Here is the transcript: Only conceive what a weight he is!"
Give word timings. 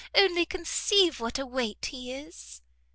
Only 0.15 0.47
conceive 0.47 1.19
what 1.19 1.37
a 1.37 1.45
weight 1.45 1.85
he 1.91 2.11
is!" 2.11 2.63